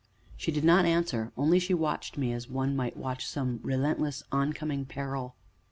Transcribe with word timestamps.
She 0.35 0.51
did 0.51 0.63
not 0.63 0.85
answer, 0.85 1.31
only 1.37 1.59
she 1.59 1.75
watched 1.75 2.17
me 2.17 2.33
as 2.33 2.49
one 2.49 2.75
might 2.75 2.97
watch 2.97 3.23
some 3.27 3.59
relentless, 3.61 4.23
oncoming 4.31 4.83
peril. 4.83 5.35